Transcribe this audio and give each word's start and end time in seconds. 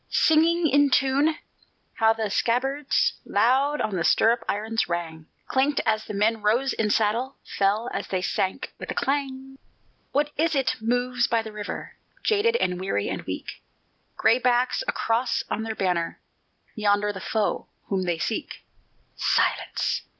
Singing 0.09 0.67
in 0.67 0.89
tune, 0.89 1.35
how 1.93 2.11
the 2.13 2.31
scabbards 2.31 3.13
Loud 3.23 3.79
on 3.81 3.95
the 3.97 4.03
stirrup 4.03 4.43
irons 4.49 4.89
rang, 4.89 5.27
Clinked 5.45 5.79
as 5.85 6.05
the 6.05 6.15
men 6.15 6.41
rose 6.41 6.73
in 6.73 6.89
saddle, 6.89 7.35
Fell 7.45 7.87
as 7.93 8.07
they 8.07 8.23
sank 8.23 8.73
with 8.79 8.89
a 8.89 8.95
clang. 8.95 9.59
What 10.11 10.31
is 10.37 10.55
it 10.55 10.73
moves 10.81 11.27
by 11.27 11.43
the 11.43 11.51
river, 11.51 11.97
Jaded 12.23 12.55
and 12.55 12.79
weary 12.81 13.09
and 13.09 13.21
weak, 13.27 13.61
Gray 14.17 14.39
backs 14.39 14.83
a 14.87 14.91
cross 14.91 15.43
on 15.51 15.61
their 15.61 15.75
banner 15.75 16.19
Yonder 16.73 17.13
the 17.13 17.21
foe 17.21 17.67
whom 17.89 18.01
they 18.05 18.17
seek. 18.17 18.63
Silence! 19.15 20.01